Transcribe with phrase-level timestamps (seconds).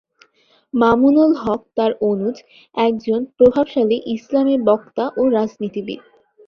[0.73, 2.35] মামুনুল হক তার অনুজ,
[2.77, 5.99] একজন প্রভাবশালী ইসলামি বক্তা ও রাজনীতিবিদ।